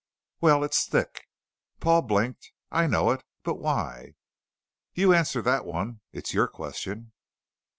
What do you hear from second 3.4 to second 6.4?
But why?" "You answer that one, it's